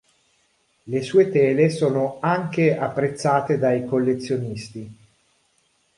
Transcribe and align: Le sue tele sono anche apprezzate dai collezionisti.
Le 0.85 1.01
sue 1.03 1.29
tele 1.29 1.69
sono 1.69 2.17
anche 2.21 2.75
apprezzate 2.75 3.59
dai 3.59 3.85
collezionisti. 3.85 4.91